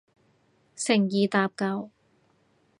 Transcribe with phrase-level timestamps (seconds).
[0.75, 1.91] 誠意搭救